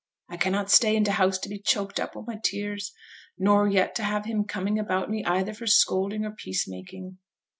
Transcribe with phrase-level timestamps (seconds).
[0.27, 2.91] I cannot stay in t' house to be choked up wi' my tears,
[3.37, 7.19] nor yet to have him coming about me either for scolding or peace making.'